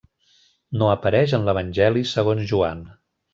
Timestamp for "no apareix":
0.81-1.35